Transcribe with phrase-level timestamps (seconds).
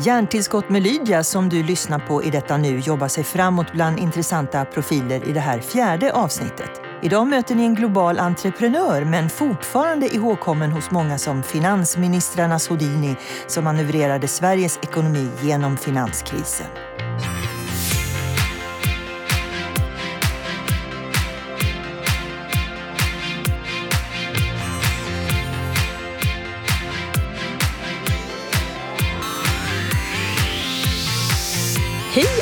[0.00, 4.64] Hjärntillskott med Lydia som du lyssnar på i detta nu jobbar sig framåt bland intressanta
[4.64, 6.70] profiler i det här fjärde avsnittet.
[7.02, 13.16] Idag möter ni en global entreprenör men fortfarande ihågkommen hos många som finansministrarnas Houdini
[13.46, 16.66] som manövrerade Sveriges ekonomi genom finanskrisen.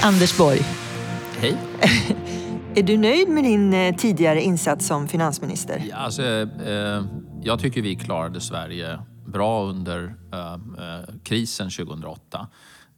[0.06, 0.60] Anders Borg!
[1.38, 1.56] Hej.
[2.74, 5.82] Är du nöjd med din eh, tidigare insats som finansminister?
[5.90, 7.04] Ja, alltså, eh,
[7.42, 12.48] jag tycker vi klarade Sverige bra under eh, eh krisen 2008.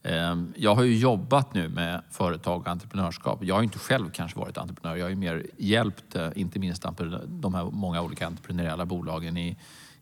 [0.02, 3.44] Eh, jag har ju jobbat nu med företag och entreprenörskap.
[3.44, 4.96] Jag har inte själv kanske varit entreprenör.
[4.96, 6.84] Jag har ju mer hjälpt, eh, inte minst
[7.26, 9.56] de här många olika entreprenöriella bolagen i,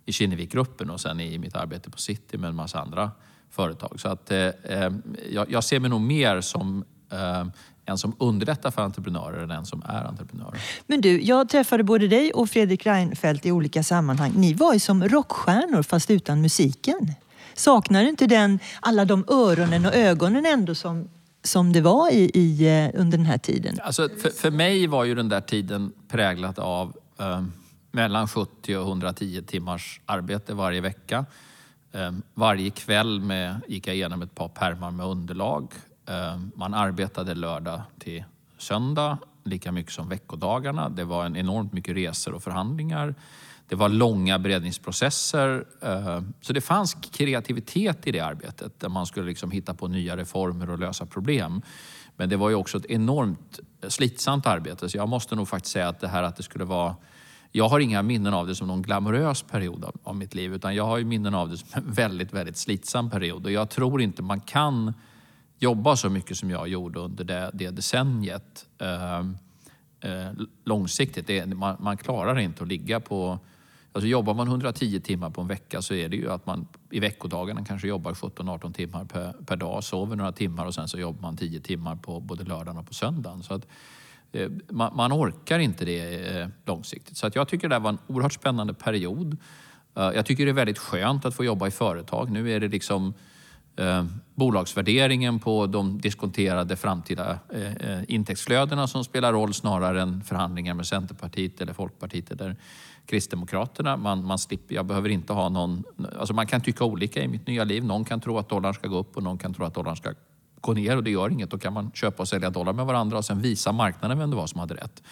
[0.05, 3.11] i Kinnevikgruppen och sen i mitt arbete på City med en massa andra
[3.51, 4.01] företag.
[4.01, 4.33] Så att,
[5.31, 6.85] jag, jag ser mig nog mer som
[7.87, 10.61] en som underlättar för entreprenörer än en som är entreprenörer.
[10.87, 14.33] Men du, jag träffade både dig och Fredrik Reinfeldt i olika sammanhang.
[14.37, 17.15] Ni var ju som rockstjärnor fast utan musiken.
[17.55, 21.09] Saknar du inte den, alla de öronen och ögonen ändå som,
[21.45, 23.79] som det var i, i eh, under den här tiden?
[23.83, 27.43] Alltså, för, för mig var ju den där tiden präglad av eh,
[27.93, 31.27] mellan 70 och 110 timmars arbete varje vecka.
[31.93, 35.73] Eh, varje kväll med, gick jag igenom ett par pärmar med underlag.
[36.07, 38.25] Eh, man arbetade lördag till
[38.59, 40.89] söndag lika mycket som veckodagarna.
[40.89, 43.15] Det var en enormt mycket resor och förhandlingar.
[43.69, 45.65] Det var långa beredningsprocesser.
[45.81, 50.17] Eh, så det fanns kreativitet i det arbetet där man skulle liksom hitta på nya
[50.17, 51.63] reformer och lösa problem.
[52.17, 54.89] Men det var ju också ett enormt slitsamt arbete.
[54.89, 56.97] Så jag måste nog faktiskt säga att det här att det skulle vara
[57.53, 60.75] jag har inga minnen av det som någon glamorös period av, av mitt liv utan
[60.75, 63.45] jag har ju minnen av det som en väldigt, väldigt slitsam period.
[63.45, 64.95] Och jag tror inte man kan
[65.59, 69.19] jobba så mycket som jag gjorde under det, det decenniet eh,
[70.01, 70.33] eh,
[70.65, 71.27] långsiktigt.
[71.27, 73.39] Det, man, man, klarar inte att ligga på...
[73.93, 77.01] Alltså jobbar man 110 timmar på en vecka så är det ju att man i
[77.01, 81.23] veckodagarna kanske jobbar 17-18 timmar per, per, dag, sover några timmar och sen så jobbar
[81.23, 83.43] man 10 timmar på både lördagen och på söndagen.
[83.43, 83.67] Så att,
[84.33, 87.17] eh, man, man, orkar inte det eh, långsiktigt.
[87.17, 89.37] Så att jag tycker det var en oerhört spännande period.
[89.95, 92.31] Eh, jag tycker det är väldigt skönt att få jobba i företag.
[92.31, 93.15] Nu är det liksom
[93.77, 94.05] eh,
[94.35, 100.87] bolagsvärderingen på de diskonterade framtida eh, eh, intäktsflödena som spelar roll snarare än förhandlingar med
[100.87, 102.57] Centerpartiet eller Folkpartiet eller
[103.07, 103.97] Kristdemokraterna.
[103.97, 105.85] Man, man slipper, jag behöver inte ha någon...
[106.19, 107.85] Alltså man kan tycka olika i mitt nya liv.
[107.85, 110.15] Någon kan tro att dollarn ska gå upp och någon kan tro att dollarn ska
[110.61, 111.51] gå ner och det gör inget.
[111.51, 114.37] Då kan man köpa och sälja dollar med varandra och sen visa marknaden vem det
[114.37, 115.03] var som hade rätt.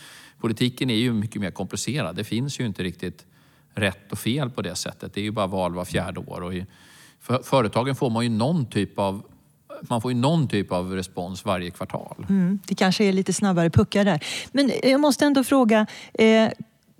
[0.40, 2.16] Politiken är ju mycket mer komplicerad.
[2.16, 3.26] Det finns ju inte riktigt
[3.74, 5.14] rätt och fel på det sättet.
[5.14, 6.40] Det är ju bara val var fjärde år.
[6.40, 6.66] Och i,
[7.24, 9.22] för företagen får man ju någon typ av
[9.88, 12.26] man får ju någon typ av respons varje kvartal.
[12.28, 14.24] Mm, det kanske är lite snabbare puckar där.
[14.52, 16.50] Men jag måste ändå fråga, eh,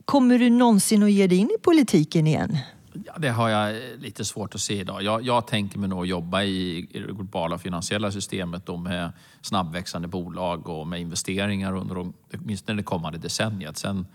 [0.05, 2.59] kommer du någonsin att ge dig in i politiken igen?
[3.07, 5.03] Ja, det har jag lite svårt att se idag.
[5.03, 10.69] Jag, jag tänker mig nog jobba i det globala finansiella systemet då med snabbväxande bolag
[10.69, 13.77] och med investeringar under åtminstone det kommande decenniet.
[13.77, 14.07] Sen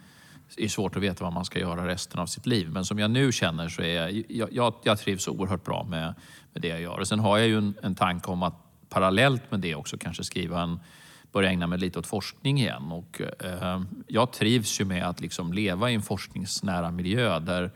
[0.57, 2.69] är svårt att veta vad man ska göra resten av sitt liv.
[2.69, 6.15] Men som jag nu känner så är jag, jag, jag trivs oerhört bra med,
[6.53, 6.99] med det jag gör.
[6.99, 8.55] Och sen har jag ju en, en tanke om att
[8.89, 10.79] parallellt med det också kanske skriva en,
[11.31, 12.91] börja ägna mig lite åt forskning igen.
[12.91, 17.71] Och, eh, jag trivs ju med att liksom leva i en forskningsnära miljö där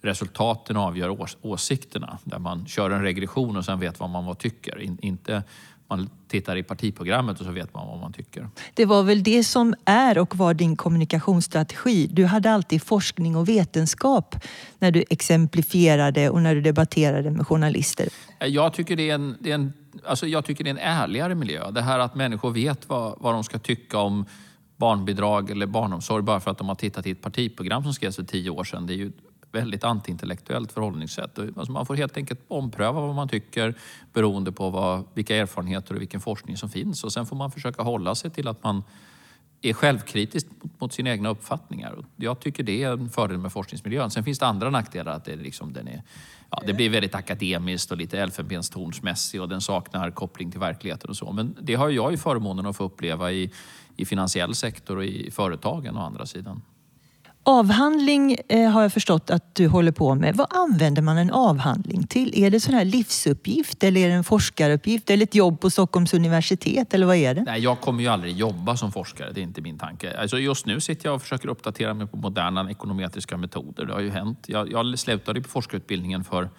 [0.00, 2.18] resultaten avgör ås åsikterna.
[2.24, 4.80] Där man kör en regression och sen vet vad man vad tycker.
[4.80, 5.42] In, inte
[5.90, 8.48] man tittar i partiprogrammet och så vet man vad man tycker.
[8.74, 12.06] Det var väl det som är och var din kommunikationsstrategi.
[12.06, 14.34] Du hade alltid forskning och vetenskap
[14.78, 18.08] när du exemplifierade och när du debatterade med journalister.
[18.38, 19.72] Jag tycker det är en, det är en,
[20.04, 21.70] alltså jag tycker det är en ärligare miljö.
[21.70, 24.24] Det här att människor vet vad, vad de ska tycka om
[24.76, 28.22] barnbidrag eller barnomsorg bara för att de har tittat i ett partiprogram som skrevs för
[28.22, 28.86] tio år sedan.
[28.86, 29.12] Det är ju
[29.52, 31.38] väldigt antiintellektuellt förhållningssätt.
[31.38, 33.74] Alltså man får helt enkelt ompröva vad man tycker
[34.12, 37.04] beroende på vad, vilka erfarenheter och vilken forskning som finns.
[37.04, 38.82] Och sen får man försöka hålla sig till att man
[39.62, 42.04] är självkritisk mot, mot sina egna uppfattningar.
[42.16, 44.10] Jag tycker det är en fördel med forskningsmiljön.
[44.10, 45.12] Sen finns det andra nackdelar.
[45.12, 46.02] Att det, liksom, den är,
[46.50, 51.16] ja, det blir väldigt akademiskt och lite elfenbenstornsmässigt och den saknar koppling till verkligheten och
[51.16, 51.32] så.
[51.32, 53.52] Men det har jag ju förmånen att få uppleva i,
[53.96, 56.62] i finansiell sektor och i företagen å andra sidan.
[57.50, 60.36] Avhandling eh, har jag förstått att du håller på med.
[60.36, 62.44] Vad använder man en avhandling till?
[62.44, 66.14] Är det sån här livsuppgift eller är det en forskaruppgift eller ett jobb på Stockholms
[66.14, 67.42] universitet eller vad är det?
[67.42, 69.32] Nej, jag kommer ju aldrig jobba som forskare.
[69.32, 70.18] Det är inte min tanke.
[70.18, 73.84] Alltså just nu sitter jag och försöker uppdatera mig på moderna ekonometriska metoder.
[73.84, 74.44] Det har ju hänt.
[74.46, 76.50] Jag, jag slutade på forskarutbildningen för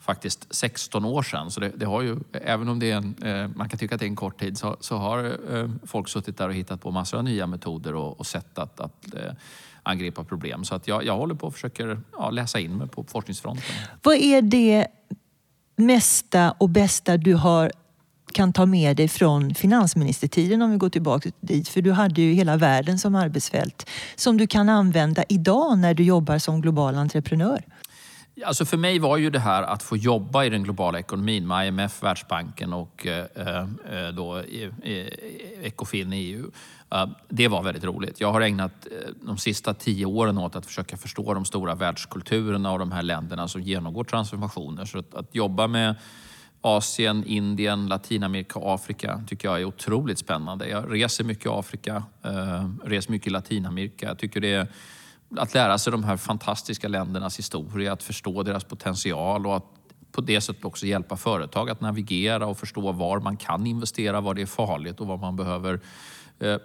[0.00, 1.50] faktiskt 16 år sedan.
[1.50, 4.00] Så det, det, har ju, även om det är en, eh, man kan tycka att
[4.00, 5.24] det är en kort tid så, så har
[5.56, 8.80] eh, folk suttit där och hittat på massor av nya metoder och, och sett att,
[8.80, 9.32] att eh,
[9.82, 10.64] angripa problem.
[10.64, 13.64] Så att jag, jag håller på och försöker ja, läsa in mig på forskningsfronten.
[14.02, 14.86] Vad är det
[15.76, 17.72] mesta och bästa du har
[18.32, 21.68] kan ta med dig från finansministertiden om vi går tillbaka dit.
[21.68, 26.02] För du hade ju hela världen som arbetsfält som du kan använda idag när du
[26.02, 27.64] jobbar som global entreprenör.
[28.44, 31.66] Alltså för mig var ju det här att få jobba i den globala ekonomin med
[31.66, 35.06] IMF, Världsbanken och eh, eh då, eh,
[35.62, 36.50] Ecofin i EU.
[36.90, 38.20] Eh, det var väldigt roligt.
[38.20, 42.72] Jag har ägnat eh, de sista tio åren åt att försöka förstå de stora världskulturerna
[42.72, 44.84] och de här länderna som genomgår transformationer.
[44.84, 45.94] Så att, att jobba med
[46.60, 50.68] Asien, Indien, Latinamerika och Afrika tycker jag är otroligt spännande.
[50.68, 54.06] Jag reser mycket i Afrika, eh, reser mycket i Latinamerika.
[54.06, 54.66] Jag tycker det är
[55.36, 59.64] att lära sig de här fantastiska ländernas historia, att förstå deras potential och att
[60.12, 64.34] på det sättet också hjälpa företag att navigera och förstå var man kan investera, var
[64.34, 65.80] det är farligt och var man behöver
[66.38, 66.56] eh,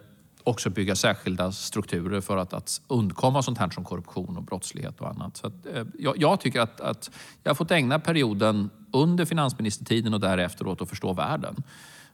[0.44, 5.10] också bygga särskilda strukturer för att, att undkomma sånt här som korruption och brottslighet och
[5.10, 5.38] annat.
[5.38, 7.12] Så att, eh, jag, jag, tycker att, att
[7.44, 11.64] jag har fått ägna perioden under finansministertiden och därefter åt att förstå världen.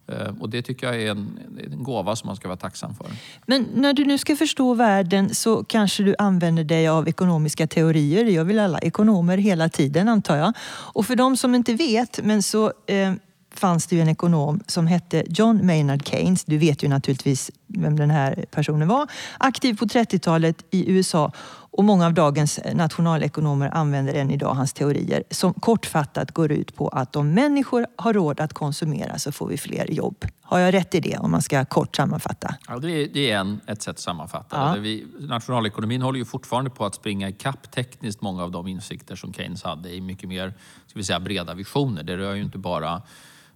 [0.07, 1.39] Eh, och det tycker jag är en,
[1.71, 3.07] en gåva som man ska vara tacksam för.
[3.45, 8.25] Men när du nu ska förstå världen så kanske du använder dig av ekonomiska teorier.
[8.25, 10.53] Det gör väl alla ekonomer hela tiden antar jag.
[10.93, 13.13] Och för de som inte vet, men så eh,
[13.53, 16.43] fanns det ju en ekonom som hette John Maynard Keynes.
[16.43, 19.07] Du vet ju naturligtvis vem den här personen var.
[19.37, 21.31] Aktiv på 30-talet i USA
[21.73, 26.87] och många av dagens nationalekonomer använder än idag hans teorier som kortfattat går ut på
[26.87, 30.25] att om människor har råd att konsumera så får vi fler jobb.
[30.41, 32.55] Har jag rätt i det om man ska kort sammanfatta?
[32.67, 34.81] Ja, det är, det är en, ett sätt att sammanfatta ja.
[34.81, 39.33] vi, Nationalekonomin håller ju fortfarande på att springa ikapp tekniskt många av de insikter som
[39.33, 40.53] Keynes hade i mycket mer
[40.87, 42.03] ska vi säga, breda visioner.
[42.03, 43.01] Det rör ju inte bara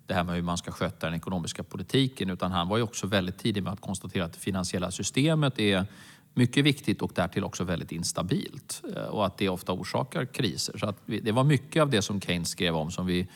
[0.08, 3.08] det här med hur man ska sköta den ekonomiska politiken utan han var ju också
[3.08, 5.86] väldigt tidig med att konstatera att det finansiella systemet är
[6.34, 10.78] mycket viktigt och därtill också väldigt instabilt eh, och att det ofta orsakar kriser.
[10.78, 13.28] Så att det var mycket av det som Keynes skrev om som vi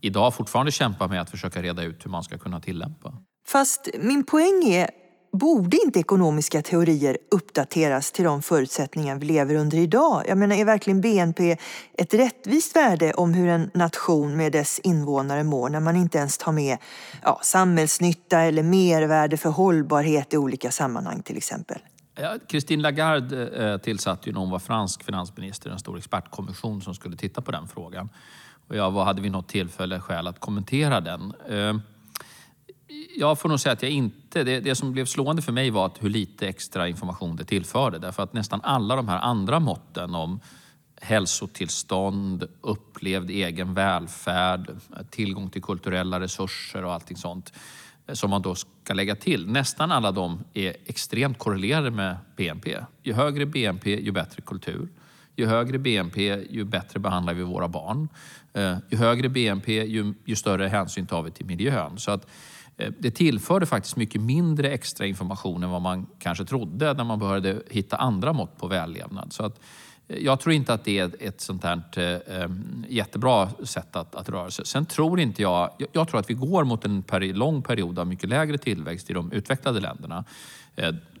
[0.00, 3.14] idag fortfarande kämpar med att försöka reda ut hur man ska kunna tillämpa.
[3.46, 4.90] Fast min poäng är
[5.34, 10.24] Borde inte ekonomiska teorier uppdateras till de förutsättningar vi lever under idag?
[10.28, 11.56] Jag menar, är verkligen BNP
[11.98, 16.38] ett rättvist värde om hur en nation med dess invånare mår när man inte ens
[16.38, 16.78] tar med
[17.22, 21.78] ja, samhällsnytta eller mervärde för hållbarhet i olika sammanhang till exempel?
[22.48, 27.16] Christine Lagarde eh, tillsatte ju när hon var fransk finansminister en stor expertkommission som skulle
[27.16, 28.08] titta på den frågan.
[28.68, 31.34] Och jag hade vid något tillfälle skäl att kommentera den.
[31.48, 31.76] Eh,
[33.16, 34.44] jag får nog säga att jag inte...
[34.44, 37.98] Det, det, som blev slående för mig var att hur lite extra information det tillförde.
[37.98, 40.40] Därför att nästan alla de här andra måtten om
[41.00, 44.76] hälsotillstånd, upplevd egen välfärd,
[45.10, 47.52] tillgång till kulturella resurser och allting sånt
[48.12, 49.46] som man då ska lägga till.
[49.46, 52.76] Nästan alla de är extremt korrelerade med BNP.
[53.02, 54.88] Ju högre BNP, ju bättre kultur.
[55.36, 58.08] Ju högre BNP, ju bättre behandlar vi våra barn.
[58.52, 61.98] Eh, ju högre BNP, ju, ju större hänsyn tar vi till miljön.
[61.98, 66.44] Så att Eh, Eh, det tillförde faktiskt mycket mindre extra information än vad man kanske
[66.44, 69.32] trodde när man började hitta andra mått på vällevnad.
[69.32, 69.60] Så att
[70.08, 72.48] eh, jag tror inte att det är ett sånt här eh,
[72.88, 74.66] jättebra sätt att, att röra sig.
[74.66, 75.70] Sen tror inte jag...
[75.92, 79.12] Jag tror att vi går mot en peri, lång period av mycket lägre tillväxt i
[79.12, 80.24] de utvecklade länderna.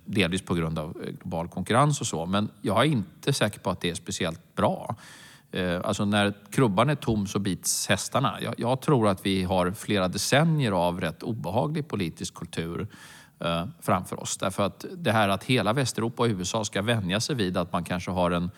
[0.04, 2.26] delvis på grund av global konkurrens och så.
[2.26, 4.96] Men jag är inte säker på att det är speciellt bra.
[5.54, 8.38] Eh, alltså när krubban är tom så bits hästarna.
[8.40, 12.88] Jag, jag, tror att vi har flera decennier av rätt obehaglig politisk kultur
[13.40, 14.36] eh, framför oss.
[14.36, 17.84] Därför att det här att hela Västeuropa och USA ska vänja sig vid att man
[17.84, 18.50] kanske har en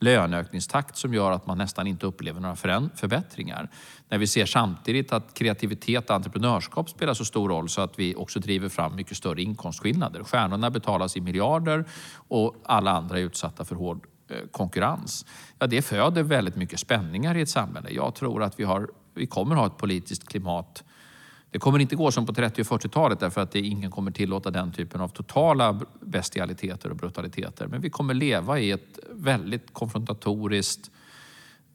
[0.00, 2.56] löneökningstakt som gör att man nästan inte upplever några
[2.94, 3.68] förbättringar.
[4.08, 8.14] När vi ser samtidigt att kreativitet och entreprenörskap spelar så stor roll så att vi
[8.14, 10.24] också driver fram mycket större inkomstskillnader.
[10.24, 11.84] Stjärnorna betalas i miljarder
[12.28, 15.26] och alla andra är utsatta för hård Eh, konkurrens,
[15.58, 17.90] ja, det föder väldigt mycket spänningar i ett samhälle.
[17.90, 20.84] Jag tror att vi, har, vi kommer ha ett politiskt klimat
[21.50, 24.50] det kommer inte gå som på 30 och 40-talet därför att det, ingen kommer tillåta
[24.50, 27.66] den typen av totala bestialiteter och brutaliteter.
[27.66, 31.03] Men vi kommer leva i ett väldigt konfrontatoriskt Eh,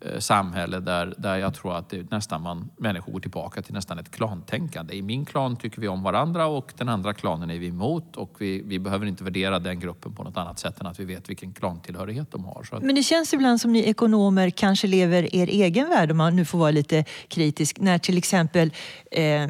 [0.02, 4.00] Eh, samhälle där, där jag tror att det nästan man, människor går tillbaka till nästan
[4.00, 4.96] ett klantänkande.
[4.96, 8.36] I min klan tycker vi om varandra och den andra klanen är vi emot och
[8.40, 11.30] vi, vi behöver inte värdera den gruppen på något annat sätt än att vi vet
[11.30, 12.66] vilken klantillhörighet de har.
[12.72, 12.84] Att...
[12.84, 16.46] Men det känns ibland som ni ekonomer kanske lever er egen värld om man nu
[16.46, 17.80] får vara lite kritisk.
[17.80, 18.74] När till exempel
[19.12, 19.48] eh,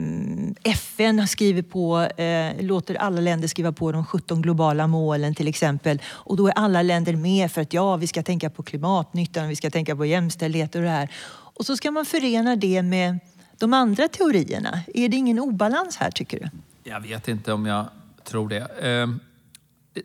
[0.63, 6.01] FN skriver på, eh, låter alla länder skriva på de 17 globala målen till exempel
[6.05, 9.55] och då är alla länder med för att ja, vi ska tänka på klimatnyttan, vi
[9.55, 11.09] ska tänka på jämställdhet jämställdhet och det här.
[11.57, 13.19] Och så ska man förena det med
[13.57, 14.79] de andra teorierna.
[14.93, 16.49] Är det ingen obalans här tycker du?
[16.83, 17.85] Jag vet inte om jag
[18.23, 18.67] tror det.
[18.81, 19.19] Ehm,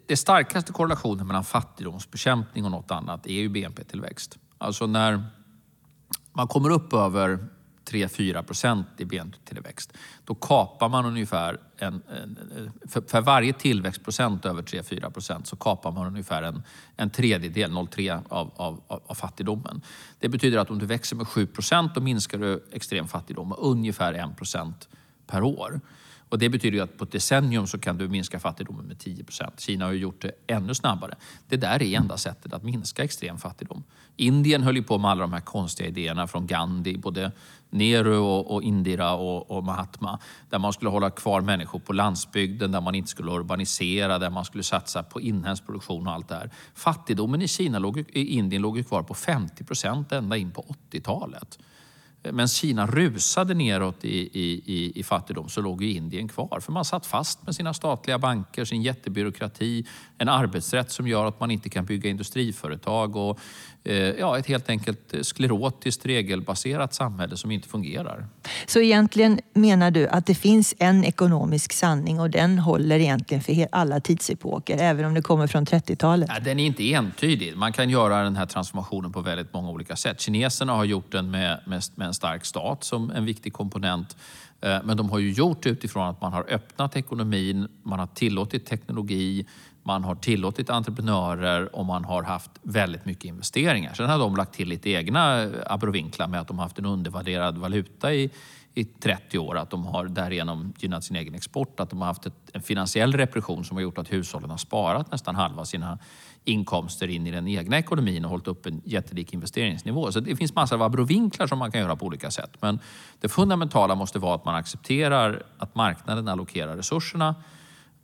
[0.07, 4.39] det starkaste korrelationen mellan fattigdomsbekämpning och något annat är ju BNP-tillväxt.
[4.59, 5.25] Alltså när
[6.33, 7.39] man kommer upp över
[7.85, 9.93] 3-4 procent i BNP-tillväxt,
[10.25, 12.39] då kapar man ungefär en, en,
[12.89, 16.63] för, för, varje tillväxtprocent över 3-4 procent så kapar man ungefär en,
[16.97, 19.81] en tredjedel, 0,3 av, av, av fattigdomen.
[20.19, 23.59] Det betyder att om du växer med 7 procent då minskar du extrem fattigdom med
[23.61, 24.89] ungefär 1 procent
[25.27, 25.81] per år.
[26.35, 29.61] Och det betyder att på ett decennium så kan du minska fattigdomen med 10 procent.
[29.61, 31.15] Kina har ju gjort det ännu snabbare.
[31.49, 33.85] Det där är enda sättet att minska extrem fattigdom.
[34.17, 37.33] Indien höll ju på med alla de här konstiga idéerna från Gandhi, både
[37.75, 40.19] Nehru och, Indira och, och, Mahatma.
[40.51, 44.45] Där man skulle hålla kvar människor på landsbygden, där man inte skulle urbanisera, där man
[44.45, 46.51] skulle satsa på inhemsk produktion och allt det här.
[46.75, 50.75] Fattigdomen i, Kina låg, i Indien låg ju kvar på 50 procent ända in på
[50.91, 51.59] 80-talet.
[52.33, 56.61] Men Kina rusade neråt i, i, i fattigdom så låg ju Indien kvar.
[56.61, 59.87] För man satt fast med sina statliga banker, sin jättebyråkrati,
[60.19, 63.39] en arbetsrätt som gör att man inte kan bygga industriföretag och
[64.19, 68.27] ja, ett helt enkelt sklerotiskt regelbaserat samhälle som inte fungerar.
[68.67, 73.69] Så egentligen menar du att det finns en ekonomisk sanning och den håller egentligen för
[73.73, 76.31] alla tidsepoker, även om det kommer från 30-talet?
[76.35, 77.57] Ja, den är inte entydig.
[77.57, 80.21] Man kan göra den här transformationen på väldigt många olika sätt.
[80.21, 84.17] Kineserna har gjort den med, med, med en stark stat som en viktig komponent.
[84.61, 88.07] Eh, men de har ju gjort det utifrån att man har öppnat ekonomin, man har
[88.07, 89.47] tillåtit teknologi,
[89.85, 93.95] man har tillåtit entreprenörer och man har haft väldigt mycket investeringar.
[93.95, 97.59] Sen har de lagt till lite egna abrovinklar med att de har haft en undervärderad
[97.59, 98.31] valuta i,
[98.75, 102.27] i 30 år, att de har därigenom gynnat sin egen export, att de har haft
[102.27, 105.99] ett, en finansiell repression som har gjort att hushållen har sparat nästan halva sina
[106.45, 110.13] inkomster in i den egna ekonomin och hållit upp en jättelik investeringsnivå.
[110.13, 112.51] Så det finns massor av abrovinklar som man kan göra på olika sätt.
[112.61, 112.79] Men
[113.21, 117.35] det fundamentala måste vara att man accepterar att marknaden allokerar resurserna.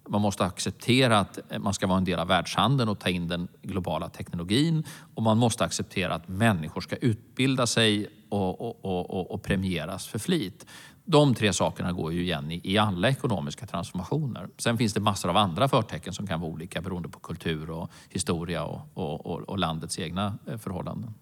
[0.09, 3.49] Man måste acceptera att man ska vara en del av världshandeln och ta in den
[3.63, 4.85] globala teknologin.
[5.15, 10.19] Och man måste acceptera att människor ska utbilda sig och, och, och, och premieras för
[10.19, 10.67] flit.
[11.05, 14.49] De tre sakerna går ju igen i, i alla ekonomiska transformationer.
[14.59, 17.91] Sen finns det massor av andra förtecken som kan vara olika beroende på kultur och
[18.09, 21.15] historia och, och, och landets egna eh, förhållanden.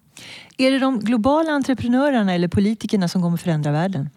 [0.57, 4.09] Är det de globala entreprenörerna eller politikerna som kommer förändra världen?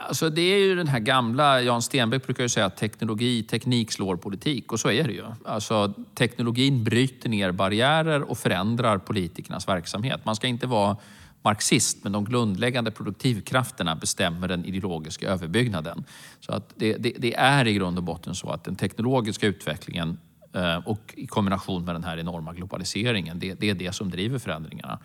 [0.00, 3.92] Alltså det är ju den här gamla, Jan Stenbeck brukar ju säga att teknologi, teknik
[3.92, 5.24] slår politik och så är det ju.
[5.44, 10.24] Alltså, teknologin bryter ner barriärer och förändrar politikernas verksamhet.
[10.24, 10.96] Man ska inte vara
[11.42, 16.04] marxist, men de grundläggande produktivkrafterna bestämmer den ideologiska överbyggnaden.
[16.40, 20.18] Så att det, det, det är i grund och botten så att den teknologiska utvecklingen
[20.52, 24.38] eh, och i kombination med den här enorma globaliseringen, det, det är det som driver
[24.38, 24.98] förändringarna.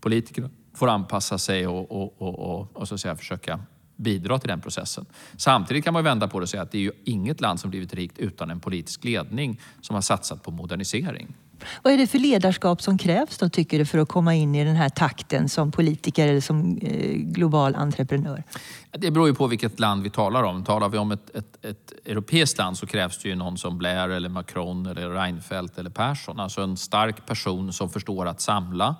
[0.00, 3.60] Politikerna får anpassa sig och, och, och, och, och så att säga, försöka
[3.96, 5.06] bidra till den processen.
[5.36, 7.70] Samtidigt kan man vända på det och säga att det är ju inget land som
[7.70, 11.34] blivit rikt utan en politisk ledning som har satsat på modernisering.
[11.82, 14.64] Vad är det för ledarskap som krävs då, tycker du, för att komma in i
[14.64, 18.42] den här takten som politiker eller som eh, global entreprenör?
[18.90, 20.64] Det beror ju på vilket land vi talar om.
[20.64, 24.08] Talar vi om ett, ett, ett europeiskt land så krävs det ju någon som Blair,
[24.08, 26.40] eller Macron, eller Reinfeldt eller Persson.
[26.40, 28.96] Alltså en stark person som förstår att samla,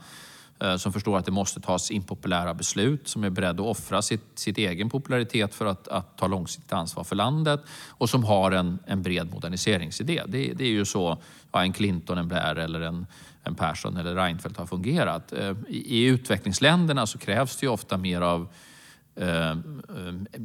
[0.63, 4.25] Eh, som förstår att det måste tas impopulära beslut, som är beredd att offra sitt,
[4.35, 8.79] sitt egen popularitet för att, att ta långsiktigt ansvar för landet och som har en,
[8.87, 10.23] en bred moderniseringsidé.
[10.27, 11.19] Det, det är ju så
[11.53, 13.07] ja, en Clinton, en Blair eller en,
[13.43, 15.33] en Persson eller Reinfeldt har fungerat.
[15.33, 18.49] Eh, I, I utvecklingsländerna så krävs det ju ofta mer av
[19.17, 19.57] eh, eh,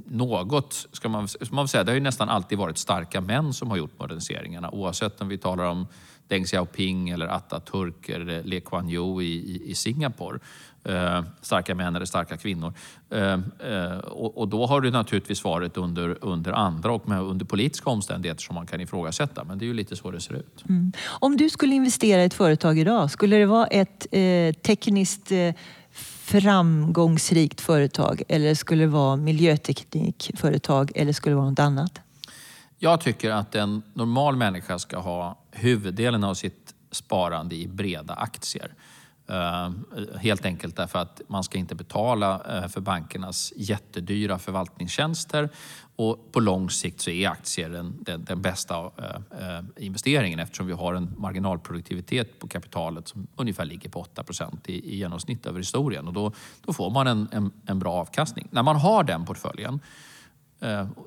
[0.06, 3.70] något, ska man, ska man säga, det har ju nästan alltid varit starka män som
[3.70, 5.88] har gjort moderniseringarna oavsett om vi talar om
[6.28, 10.40] Deng Xiaoping eller Atatürk eller Lee Kuan Yew i, i, i Singapore.
[10.84, 12.74] Eh, starka män eller starka kvinnor.
[13.10, 13.34] Eh,
[13.72, 17.90] eh, och, och, då har det naturligtvis varit under, under andra och med, under politiska
[17.90, 19.44] omständigheter som man kan ifrågasätta.
[19.44, 20.64] Men det är ju lite så det ser ut.
[20.70, 20.92] Mm.
[21.08, 25.54] Om du skulle investera i ett företag idag, skulle det vara ett eh, tekniskt eh,
[26.28, 32.02] framgångsrikt företag eller skulle det vara miljöteknikföretag eller skulle det vara något annat?
[32.80, 38.74] Jag tycker att en normal människa ska ha huvuddelen av sitt sparande i breda aktier.
[39.30, 39.72] Eh,
[40.20, 45.50] helt enkelt därför att man ska inte betala eh, för bankernas jättedyra förvaltningstjänster
[45.96, 50.74] och på lång sikt så är aktier den, den, den bästa eh, investeringen eftersom vi
[50.74, 54.24] har en marginalproduktivitet på kapitalet som ungefär ligger på 8
[54.66, 56.32] i, i genomsnitt över historien och då,
[56.66, 58.48] då får man en, en, en bra avkastning.
[58.52, 59.80] När man har den portföljen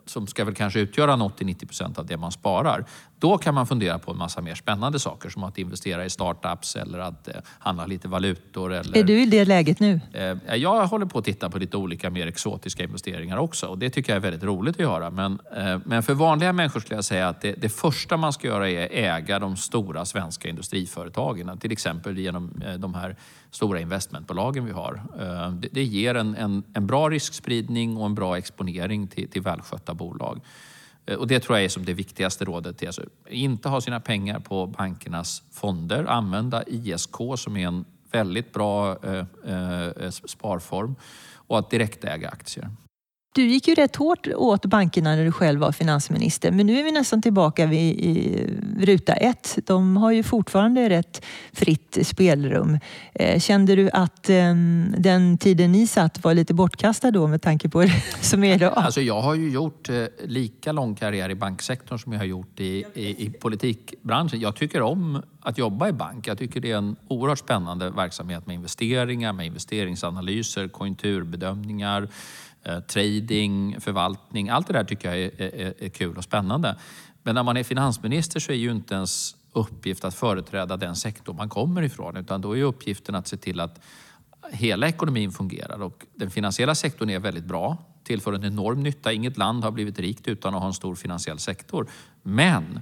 [0.06, 2.84] som ska väl kanske utgöra 80-90 procent av det man sparar,
[3.20, 6.76] då kan man fundera på en massa mer spännande saker som att investera i startups
[6.76, 8.72] eller att eh, handla lite valutor.
[8.72, 10.00] Eller, är du i det läget nu?
[10.12, 13.90] Eh, jag håller på att titta på lite olika mer exotiska investeringar också och det
[13.90, 15.10] tycker jag är väldigt roligt att göra.
[15.10, 18.46] Men, eh, men för vanliga människor skulle jag säga att det, det första man ska
[18.46, 21.58] göra är äga de stora svenska industriföretagen.
[21.58, 23.16] Till exempel genom de här
[23.50, 25.02] stora investmentbolagen vi har.
[25.60, 29.94] Det, det ger en, en, en, bra riskspridning och en bra exponering till, till välskötta
[29.94, 30.40] bolag.
[31.06, 32.86] Eh, och det tror jag är som det viktigaste rådet.
[32.86, 36.04] Alltså, inte ha sina pengar på bankernas fonder.
[36.04, 40.94] Använda ISK som är en väldigt bra eh, eh, sparform
[41.34, 42.70] och att direktäga aktier.
[43.32, 46.84] Du gick ju rätt hårt åt bankerna när du själv var finansminister men nu är
[46.84, 48.46] vi nästan tillbaka vid i
[48.78, 49.58] ruta ett.
[49.66, 52.78] De har ju fortfarande rätt fritt spelrum.
[53.14, 57.68] Eh, kände du att ehm, den tiden ni satt var lite bortkastad då med tanke
[57.68, 58.72] på det som är idag?
[58.76, 62.60] Alltså jag har ju gjort eh, lika lång karriär i banksektorn som jag har gjort
[62.60, 64.40] i, i, i politikbranschen.
[64.40, 66.26] Jag tycker om att jobba i bank.
[66.26, 72.08] Jag tycker det är en oerhört spännande verksamhet med investeringar, med investeringsanalyser, konjunkturbedömningar
[72.64, 74.48] Eh, trading, förvaltning.
[74.48, 76.76] Allt det där tycker jag är, är, är kul och spännande.
[77.22, 81.34] Men när man är finansminister så är ju inte ens uppgift att företräda den sektor
[81.34, 83.80] man kommer ifrån utan då är uppgiften att se till att
[84.52, 89.12] hela ekonomin fungerar och den finansiella sektorn är väldigt bra, tillför en enorm nytta.
[89.12, 91.90] Inget land har blivit rikt utan att ha en stor finansiell sektor.
[92.22, 92.80] Men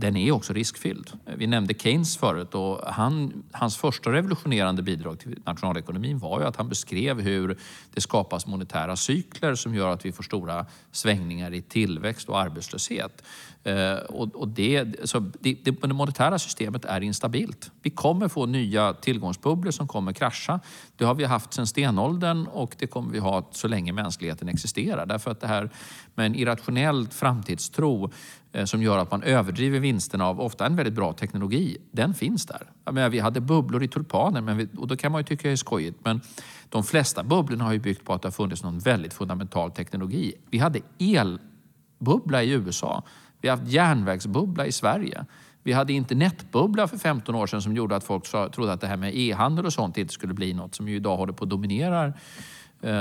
[0.00, 1.12] den är också riskfylld.
[1.36, 6.56] Vi nämnde Keynes förut och han, hans första revolutionerande bidrag till nationalekonomin var ju att
[6.56, 7.58] han beskrev hur
[7.94, 13.22] det skapas monetära cykler som gör att vi får stora svängningar i tillväxt och arbetslöshet.
[13.64, 17.70] Eh, och, och det, så det, det, det monetära systemet är instabilt.
[17.82, 20.60] Vi kommer få nya tillgångsbubblor som kommer krascha.
[20.96, 25.06] Det har vi haft sedan stenåldern och det kommer vi ha så länge mänskligheten existerar.
[25.06, 25.70] Därför att det här
[26.14, 28.10] med en irrationell framtidstro
[28.52, 32.46] Eh, som gör att man överdriver vinsterna av ofta en väldigt bra teknologi, den finns
[32.46, 32.62] där.
[32.84, 35.48] Jag menar, vi hade bubblor i tulpaner men vi, och då kan man ju tycka
[35.48, 36.20] det är skojigt men
[36.68, 40.34] de flesta bubblorna har ju byggt på att det har funnits någon väldigt fundamental teknologi.
[40.50, 43.02] Vi hade elbubbla i USA.
[43.40, 45.24] Vi har haft järnvägsbubbla i Sverige.
[45.62, 48.96] Vi hade internetbubbla för 15 år sedan som gjorde att folk trodde att det här
[48.96, 52.14] med e-handel och sånt inte skulle bli något som ju idag håller på att dominerar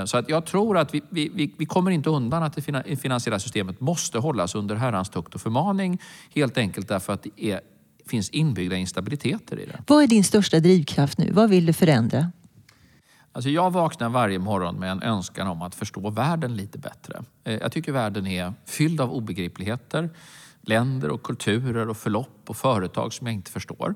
[0.05, 3.79] så att jag tror att vi, vi, vi kommer inte undan att det finansiella systemet
[3.79, 6.01] måste hållas under herrans tukt och förmaning.
[6.35, 7.61] Helt enkelt därför att det är,
[8.05, 9.83] finns inbyggda instabiliteter i det.
[9.87, 11.31] Vad är din största drivkraft nu?
[11.31, 12.31] Vad vill du förändra?
[13.31, 17.23] Alltså jag vaknar varje morgon med en önskan om att förstå världen lite bättre.
[17.43, 20.09] Eh, jag tycker världen är fylld av obegripligheter.
[20.61, 23.95] Länder och kulturer och förlopp och företag som jag inte förstår.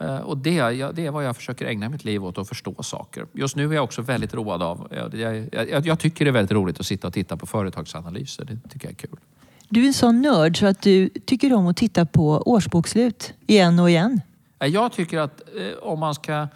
[0.00, 0.60] Eh, och det,
[0.92, 3.26] det är vad jag försöker ägna mitt liv åt, att förstå saker.
[3.32, 4.88] Just nu är jag också väldigt road av...
[5.12, 8.44] Jag, jag, jag tycker det är väldigt roligt att sitta och titta på företagsanalyser.
[8.44, 9.18] Det tycker jag är kul.
[9.68, 13.78] Du är en sån nörd så att du tycker om att titta på årsbokslut igen
[13.78, 14.20] och igen.
[14.58, 16.46] Jag tycker att eh, om man ska Eh,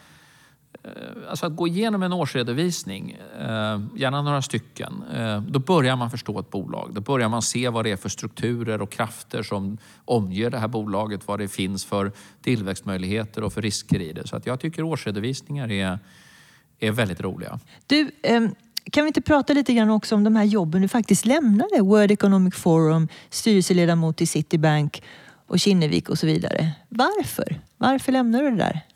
[0.84, 6.10] Eh, alltså att gå igenom en årsredovisning, eh, gärna några stycken, eh, då börjar man
[6.10, 6.90] förstå ett bolag.
[6.94, 10.68] Då börjar man se vad det är för strukturer och krafter som omger det här
[10.68, 14.28] bolaget, vad det finns för tillväxtmöjligheter och för risker i det.
[14.28, 15.98] Så att jag tycker årsredovisningar är,
[16.78, 17.60] är väldigt roliga.
[17.86, 18.54] Du, ehm,
[18.92, 21.80] kan vi inte prata lite grann också om de här jobben du faktiskt lämnade?
[21.80, 25.02] World Economic Forum, styrelseledamot i Citibank
[25.46, 26.72] och Kinnevik och så vidare.
[26.88, 27.60] Varför?
[27.76, 28.93] Varför lämnade du det där?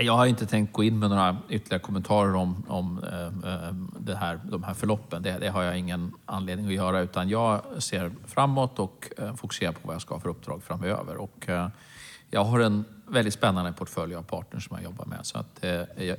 [0.00, 4.16] Jag har inte tänkt gå in med några ytterligare kommentarer om, om eh, eh, det
[4.16, 5.22] här, de här förloppen.
[5.22, 9.72] Det, det, har jag ingen anledning att göra utan jag ser framåt och eh, fokuserar
[9.72, 11.16] på vad jag ska ha för uppdrag framöver.
[11.16, 11.48] Och,
[12.34, 15.18] jag har en väldigt spännande portfölj av partners som jag jobbar med.
[15.22, 15.64] Så att,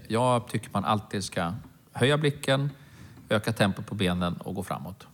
[0.07, 1.53] jag tycker man alltid ska
[1.91, 2.69] höja blicken,
[3.29, 5.07] öka tempot på benen och gå framåt.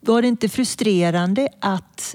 [0.00, 2.14] Var det inte frustrerande att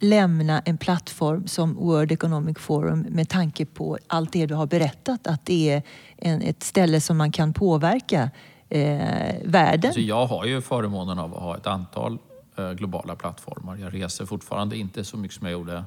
[0.00, 5.26] lämna en plattform som World Economic Forum med tanke på allt det du har berättat,
[5.26, 5.82] att det är
[6.16, 8.30] en, ett ställe som man kan påverka
[8.68, 9.88] eh, världen?
[9.88, 12.18] Alltså jag har ju förmånen av att ha ett antal
[12.56, 13.76] eh, globala plattformar.
[13.76, 15.84] Jag reser fortfarande inte så mycket som jag gjorde.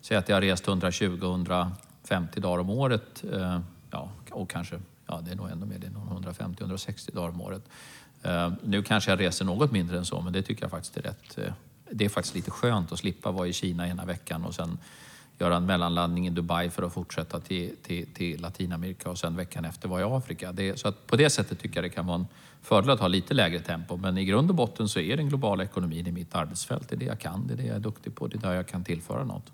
[0.00, 3.24] Säg att jag har rest 120-150 dagar om året.
[3.32, 7.40] Eh, ja, och kanske, ja det är nog ännu mer, det är 150-160 dagar om
[7.40, 7.62] året.
[8.22, 11.02] Eh, nu kanske jag reser något mindre än så, men det tycker jag faktiskt är
[11.02, 11.52] rätt eh,
[11.90, 14.78] det är faktiskt lite skönt att slippa vara i Kina ena veckan och sen
[15.38, 19.64] göra en mellanlandning i Dubai för att fortsätta till, till, till Latinamerika och sen veckan
[19.64, 20.52] efter vara i Afrika.
[20.52, 22.26] Det, så att på det sättet tycker jag det kan vara en
[22.62, 23.96] fördel att ha lite lägre tempo.
[23.96, 26.88] Men i grund och botten så är den globala ekonomin i mitt arbetsfält.
[26.88, 28.54] Det är det jag kan, det är det jag är duktig på, det är där
[28.54, 29.52] jag kan tillföra något.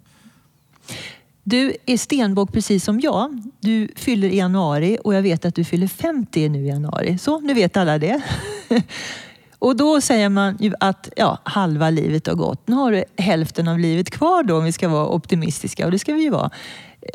[1.44, 3.42] Du är stenbock precis som jag.
[3.60, 7.18] Du fyller i januari och jag vet att du fyller 50 nu i januari.
[7.18, 8.22] Så, nu vet alla det.
[9.62, 12.68] Och då säger man ju att ja, halva livet har gått.
[12.68, 15.98] Nu har du hälften av livet kvar då om vi ska vara optimistiska och det
[15.98, 16.50] ska vi ju vara.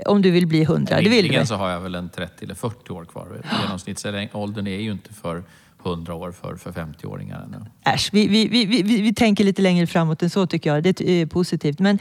[0.06, 0.98] Om du vill bli hundra.
[0.98, 3.42] Rimligen så har jag väl en 30 eller 40 år kvar.
[3.64, 5.44] Genomsnittsåldern är ju inte för
[5.86, 7.66] 100 år för, för 50-åringar ännu.
[7.86, 10.84] Äsch, vi, vi, vi, vi, vi tänker lite längre framåt än så tycker jag.
[10.84, 11.80] Det är positivt.
[11.80, 12.00] Men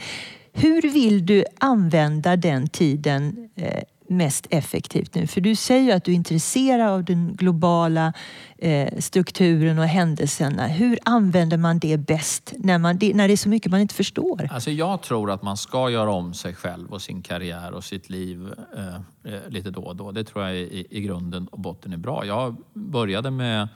[0.53, 5.27] hur vill du använda den tiden eh, mest effektivt nu?
[5.27, 8.13] För du säger ju att du är intresserad av den globala
[8.57, 10.67] eh, strukturen och händelserna.
[10.67, 13.95] Hur använder man det bäst när, man, det, när det är så mycket man inte
[13.95, 14.49] förstår?
[14.51, 18.09] Alltså jag tror att man ska göra om sig själv och sin karriär och sitt
[18.09, 18.95] liv eh,
[19.33, 20.11] eh lite då och då.
[20.11, 22.25] Det tror jag i, i grunden och botten är bra.
[22.25, 23.67] Jag började med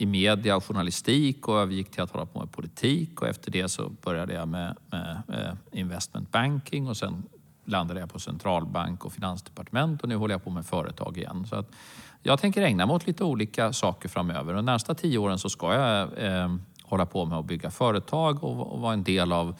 [0.00, 3.68] i media och journalistik och övergick till att hålla på med politik och efter det
[3.68, 7.22] så började jag med, med eh, investment banking och sen
[7.64, 11.46] landade jag på centralbank och finansdepartement och nu håller jag på med företag igen.
[11.48, 11.70] Så att
[12.22, 14.54] jag tänker ägna mig åt lite olika saker framöver.
[14.54, 18.72] De närmsta tio åren så ska jag eh, hålla på med att bygga företag och,
[18.72, 19.56] och vara en del av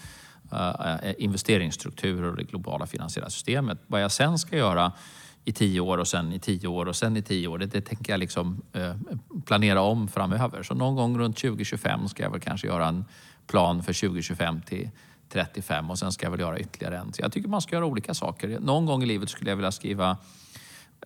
[0.52, 3.78] eh, eh, investeringsstrukturer och det globala finansiella systemet.
[3.86, 4.92] Vad jag sen ska göra
[5.44, 7.58] i tio år och sen i tio år och sen i tio år.
[7.58, 8.94] Det, det tänker jag liksom eh,
[9.46, 10.62] planera om framöver.
[10.62, 13.04] Så någon gång runt 2025 ska jag väl kanske göra en
[13.46, 14.90] plan för 2025 till
[15.32, 17.12] 35 och sen ska jag väl göra ytterligare en.
[17.12, 18.58] Så jag tycker man ska göra olika saker.
[18.60, 20.16] Någon gång i livet skulle jag vilja skriva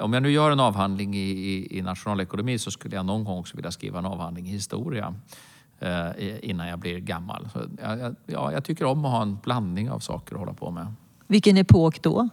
[0.00, 3.38] om jag nu gör en avhandling i, i, i nationalekonomi så skulle jag någon gång
[3.38, 5.14] också vilja skriva en avhandling i historia
[5.78, 6.10] eh,
[6.42, 7.48] innan jag blir gammal.
[7.52, 10.70] Så jag, ja, jag tycker om att ha en blandning av saker att hålla på
[10.70, 10.94] med.
[11.26, 12.28] Vilken epok då?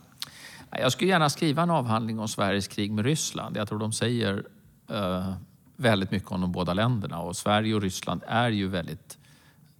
[0.72, 3.58] Jag skulle gärna skriva en avhandling om Sveriges krig med Ryssland.
[3.58, 4.44] Jag tror de säger
[4.92, 5.34] uh,
[5.76, 9.18] väldigt mycket om de båda länderna och Sverige och Ryssland är ju väldigt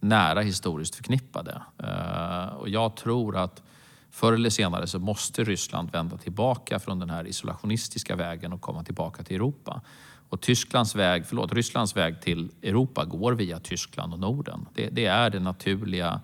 [0.02, 1.62] nära historiskt förknippade.
[1.78, 3.62] Eh, och jag tror att
[4.10, 8.84] förr eller senare så måste Ryssland vända tillbaka från den här isolationistiska vägen och komma
[8.84, 9.80] tillbaka till Europa.
[10.28, 14.68] Och Tysklands väg, förlåt, Rysslands väg till Europa går via Tyskland och Norden.
[14.74, 16.20] Det, det är det naturliga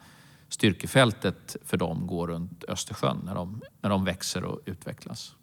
[0.49, 5.35] styrkefältet för dem går runt Östersjön när de, när de växer och utvecklas.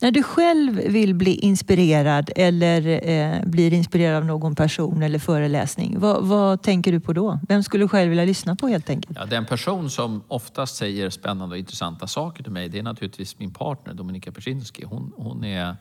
[0.00, 6.00] När du själv vill bli inspirerad eller eh, blir inspirerad av någon person eller föreläsning,
[6.00, 7.38] vad, vad, tänker du på då?
[7.48, 9.18] Vem skulle du själv vilja lyssna på helt enkelt?
[9.20, 13.38] Ja, den person som oftast säger spännande och intressanta saker till mig, det är naturligtvis
[13.38, 14.84] min partner Dominika Persinski.
[14.84, 15.76] Hon, hon är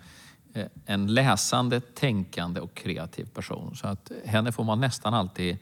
[0.54, 3.76] eh, en läsande, tänkande och kreativ person.
[3.76, 5.58] Så att henne får man nästan alltid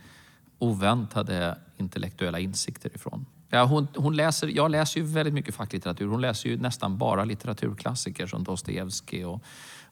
[0.60, 3.26] oväntade intellektuella insikter ifrån.
[3.54, 6.08] Ja, hon, hon läser, jag läser ju väldigt mycket facklitteratur.
[6.08, 9.44] Hon läser ju nästan bara litteraturklassiker som Dostojevskij och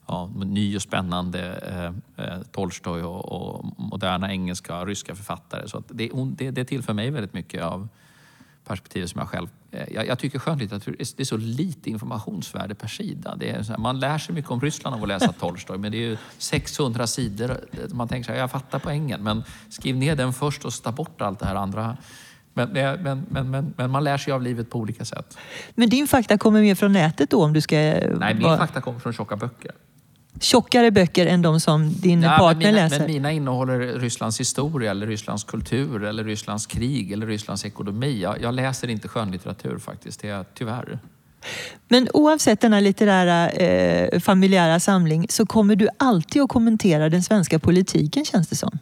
[0.06, 1.40] ja, ny och spännande
[2.16, 5.68] eh, eh Tolstoj och, och, moderna engelska och ryska författare.
[5.68, 7.88] Så det, hon, det, det tillför mig väldigt mycket av
[8.64, 9.48] perspektivet som jag själv...
[9.70, 13.36] Eh, jag, jag tycker skönlitteratur det är så lite informationsvärde per sida.
[13.36, 15.98] Det är här, man lär sig mycket om Ryssland av att läsa Tolstoj men det
[15.98, 17.50] är ju 600 sidor.
[17.50, 20.92] Eh, man tänker så här, jag fattar poängen men skriv ner den först och ta
[20.92, 21.96] bort allt det här andra.
[22.54, 22.68] Men,
[23.02, 25.38] men, men, men, man lär sig av livet på olika sätt.
[25.74, 27.44] Men din fakta kommer mer från nätet då?
[27.44, 27.76] om du ska...
[27.76, 29.72] Nej, min fakta kommer från tjocka böcker
[30.40, 32.98] tjockare böcker än de som din ja, partner men mina, läser?
[32.98, 38.20] Men mina innehåller Rysslands historia, eller Rysslands kultur, eller Rysslands krig eller Rysslands ekonomi.
[38.20, 40.98] Jag, jag läser inte skönlitteratur faktiskt, det är tyvärr.
[41.88, 47.58] Men oavsett denna litterära eh, familjära samling så kommer du alltid att kommentera den svenska
[47.58, 48.78] politiken känns det som.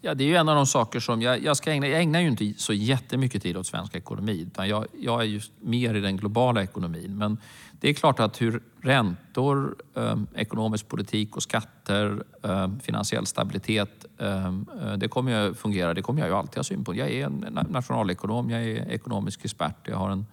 [0.00, 1.86] Ja, det är ju en av de saker som jag, jag ska ägna.
[1.86, 5.52] Jag ägnar ju inte så jättemycket tid åt svensk ekonomi utan jag, jag är just
[5.60, 7.18] mer i den globala ekonomin.
[7.18, 7.38] Men
[7.80, 14.66] det är klart att hur räntor, eh, ekonomisk politik och skatter, eh, finansiell stabilitet, ehm,
[14.82, 15.94] eh, det kommer ju fungera.
[15.94, 19.88] Det kommer jag ju alltid ha synpunkter Jag är en nationalekonom, jag är ekonomisk expert,
[19.88, 20.26] jag har en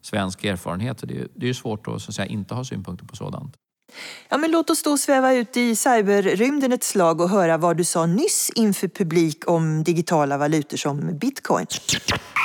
[0.00, 1.02] svensk erfarenhet.
[1.02, 3.56] Det är, det är svårt att, så att säga, inte ha synpunkter på sådant.
[4.28, 7.84] Ja, men låt oss då sväva ut i cyberrymden ett slag och höra vad du
[7.84, 11.66] sa nyss inför publik om digitala valutor som bitcoin.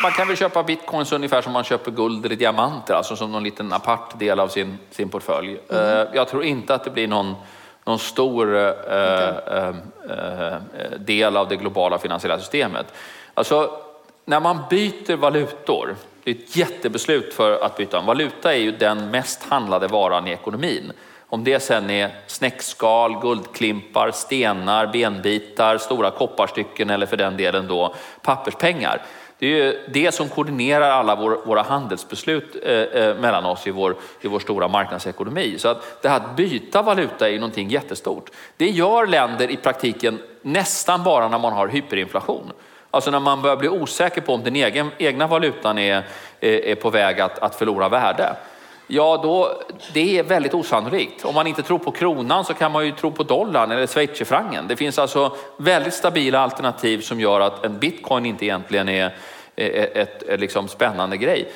[0.03, 3.43] Man kan väl köpa bitcoins ungefär som man köper guld eller diamanter, alltså som någon
[3.43, 5.59] liten apart del av sin, sin portfölj.
[5.69, 6.07] Mm.
[6.13, 7.35] Jag tror inte att det blir någon,
[7.85, 9.75] någon stor äh, äh,
[10.09, 10.55] äh,
[10.99, 12.85] del av det globala finansiella systemet.
[13.33, 13.71] Alltså,
[14.25, 17.99] när man byter valutor, det är ett jättebeslut för att byta.
[17.99, 20.91] En valuta är ju den mest handlade varan i ekonomin.
[21.35, 27.95] Om det sen är snäckskal, guldklimpar, stenar, benbitar, stora kopparstycken eller för den delen då
[28.21, 29.01] papperspengar.
[29.39, 33.95] Det är ju det som koordinerar alla våra handelsbeslut eh, eh, mellan oss i vår,
[34.21, 35.55] i vår stora marknadsekonomi.
[35.57, 38.31] Så att det här att byta valuta är ju någonting jättestort.
[38.57, 42.51] Det gör länder i praktiken nästan bara när man har hyperinflation.
[42.91, 46.03] Alltså när man börjar bli osäker på om den egen, egna valutan är,
[46.39, 48.35] är på väg att, att förlora värde.
[48.87, 49.61] Ja, då,
[49.93, 51.25] det är väldigt osannolikt.
[51.25, 54.67] Om man inte tror på kronan så kan man ju tro på dollarn eller schweizerfrancen.
[54.67, 59.15] Det finns alltså väldigt stabila alternativ som gör att en bitcoin inte egentligen är
[59.55, 61.51] ett, ett liksom spännande grej.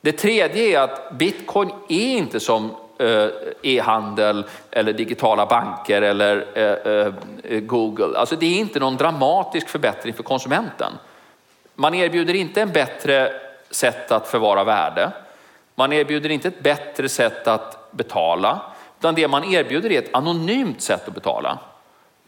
[0.00, 3.28] Det tredje är att bitcoin är inte som eh,
[3.62, 7.06] e-handel eller digitala banker eller eh,
[7.54, 8.18] eh, Google.
[8.18, 10.92] Alltså det är inte någon dramatisk förbättring för konsumenten.
[11.74, 13.32] Man erbjuder inte en bättre
[13.70, 15.12] sätt att förvara värde.
[15.80, 18.60] Man erbjuder inte ett bättre sätt att betala,
[18.98, 21.58] utan det man erbjuder är ett anonymt sätt att betala.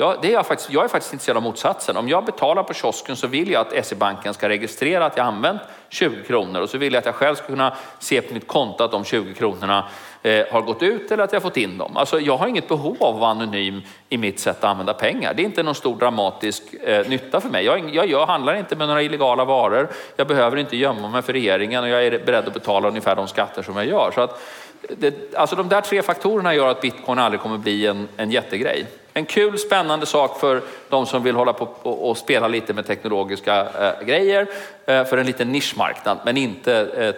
[0.02, 1.96] Ja, det är jag, faktiskt, jag är faktiskt intresserad av motsatsen.
[1.96, 5.62] Om jag betalar på kiosken så vill jag att SE-banken ska registrera att jag använt
[5.88, 8.84] 20 kronor och så vill jag att jag själv ska kunna se på mitt konto
[8.84, 9.88] att de 20 kronorna
[10.22, 11.96] eh, har gått ut eller att jag fått in dem.
[11.96, 15.34] Alltså, jag har inget behov av att vara anonym i mitt sätt att använda pengar.
[15.34, 17.64] Det är inte någon stor dramatisk eh, nytta för mig.
[17.64, 19.88] Jag, jag, jag handlar inte med några illegala varor.
[20.16, 23.28] Jag behöver inte gömma mig för regeringen och jag är beredd att betala ungefär de
[23.28, 24.10] skatter som jag gör.
[24.14, 24.42] Så att,
[24.88, 28.86] det, alltså de där tre faktorerna gör att bitcoin aldrig kommer bli en, en jättegrej.
[29.14, 33.68] En kul, spännande sak för de som vill hålla på och spela lite med teknologiska
[33.80, 34.46] eh, grejer
[34.86, 36.74] eh, för en liten nischmarknad, men inte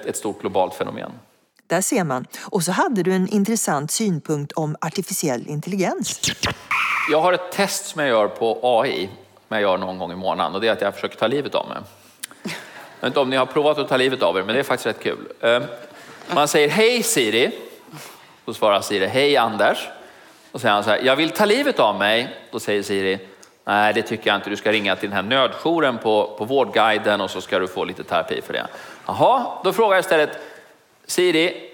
[0.06, 1.12] ett, stort globalt fenomen.
[1.66, 2.26] Där ser man.
[2.50, 6.20] Och så hade du en intressant synpunkt om artificiell intelligens.
[7.10, 9.08] Jag har ett test som jag gör på AI,
[9.48, 11.54] som jag gör någon gång i månaden och det är att jag försöker ta livet
[11.54, 11.78] av mig.
[12.42, 12.50] Jag
[13.00, 14.86] vet inte om ni har provat att ta livet av er, men det är faktiskt
[14.86, 15.28] rätt kul.
[15.40, 15.62] Eh,
[16.34, 17.50] man säger hej Siri,
[18.44, 19.88] då svarar Siri hej Anders.
[20.54, 22.36] Då säger han så här, jag vill ta livet av mig.
[22.50, 23.18] Då säger Siri,
[23.64, 27.20] nej det tycker jag inte, du ska ringa till den här nödjouren på, på Vårdguiden
[27.20, 28.66] och så ska du få lite terapi för det.
[29.06, 30.38] Jaha, då frågar jag istället,
[31.06, 31.70] Siri,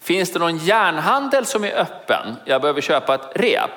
[0.00, 2.36] finns det någon järnhandel som är öppen?
[2.44, 3.70] Jag behöver köpa ett rep.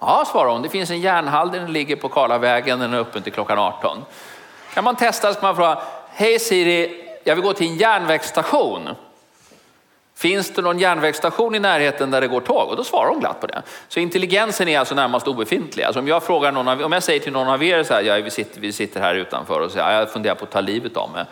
[0.00, 3.32] Ja, svarar hon, det finns en järnhandel, den ligger på Karlavägen, den är öppen till
[3.32, 4.04] klockan 18.
[4.74, 5.78] Kan man testa så kan man fråga,
[6.10, 8.88] hej Siri, jag vill gå till en järnvägsstation.
[10.16, 12.68] Finns det någon järnvägsstation i närheten där det går tåg?
[12.68, 13.62] Och då svarar de glatt på det.
[13.88, 15.84] Så intelligensen är alltså närmast obefintlig.
[15.84, 18.02] Alltså om, jag frågar någon av, om jag säger till någon av er så här,
[18.02, 20.96] ja, vi, sitter, vi sitter här utanför och säger, jag funderar på att ta livet
[20.96, 21.24] av mig.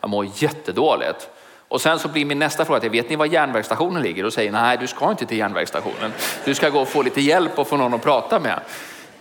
[0.00, 1.28] Jag mår jättedåligt.
[1.68, 4.24] Och sen så blir min nästa fråga, vet ni var järnvägsstationen ligger?
[4.24, 6.12] Och säger, nej du ska inte till järnvägsstationen.
[6.44, 8.60] Du ska gå och få lite hjälp och få någon att prata med.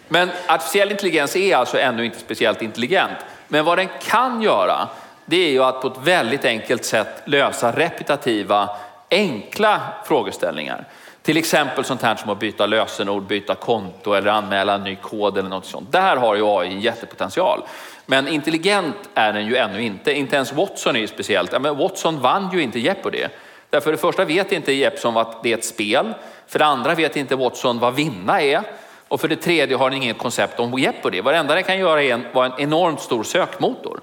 [0.08, 3.18] Men artificiell intelligens är alltså ännu inte speciellt intelligent.
[3.48, 4.88] Men vad den kan göra,
[5.26, 8.70] det är ju att på ett väldigt enkelt sätt lösa repetitiva
[9.12, 10.88] enkla frågeställningar.
[11.22, 15.38] Till exempel sånt här som att byta lösenord, byta konto eller anmäla en ny kod
[15.38, 15.92] eller något sånt.
[15.92, 17.62] Där har ju AI en jättepotential.
[18.06, 20.14] Men intelligent är den ju ännu inte.
[20.14, 21.62] Inte ens Watson är ju speciellt.
[21.62, 23.24] Men Watson vann ju inte Jeopardy.
[23.70, 26.14] Därför för det första vet inte Jeppson att det är ett spel.
[26.48, 28.62] För det andra vet inte Watson vad vinna är.
[29.08, 31.22] Och för det tredje har den inget koncept om Jeopardy.
[31.22, 34.00] Varenda den kan göra är vara en enormt stor sökmotor.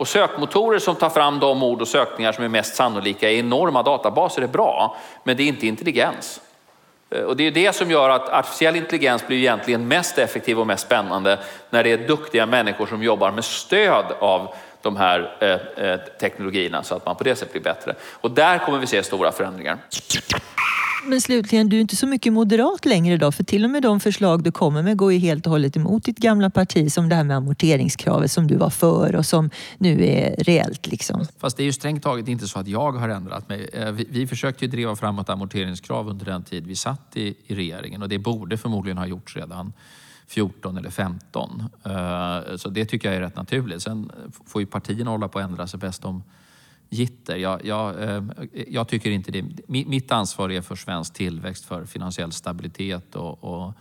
[0.00, 3.82] Och sökmotorer som tar fram de ord och sökningar som är mest sannolika i enorma
[3.82, 6.40] databaser är bra, men det är inte intelligens.
[7.10, 10.66] Eh, och det är det som gör att artificiell intelligens blir egentligen mest effektiv och
[10.66, 11.38] mest spännande
[11.70, 16.82] när det är duktiga människor som jobbar med stöd av de här eh, eh, teknologierna
[16.82, 17.94] så att man på det sättet blir bättre.
[18.12, 19.78] Och där kommer vi se stora förändringar.
[21.04, 24.00] Men slutligen, du är inte så mycket moderat längre idag för till och med de
[24.00, 27.14] förslag du kommer med går ju helt och hållet emot ditt gamla parti som det
[27.14, 30.86] här med amorteringskravet som du var för och som nu är reellt.
[30.86, 31.26] Liksom.
[31.38, 33.68] Fast det är ju strängt taget inte så att jag har ändrat mig.
[33.72, 37.34] Eh, vi, vi försökte ju driva fram ett amorteringskrav under den tid vi satt i,
[37.46, 39.72] i regeringen och det borde förmodligen ha gjorts redan
[40.30, 41.62] 14 eller 15.
[41.84, 43.82] Eh, så det tycker jag är rätt naturligt.
[43.82, 44.12] Sen
[44.46, 46.22] får ju partierna hålla på att ändra sig bäst om
[46.88, 47.36] gitter.
[47.36, 48.22] Jag, jag, eh,
[48.68, 49.44] jag, tycker inte det.
[49.68, 53.72] Mitt ansvar är för svensk tillväxt, för finansiell stabilitet och, och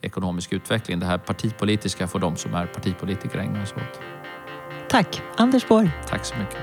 [0.00, 1.00] ekonomisk utveckling.
[1.00, 4.00] Det här partipolitiska får de som är partipolitiker ägna sig åt.
[4.88, 5.90] Tack, Anders Borg.
[6.08, 6.58] Tack så mycket.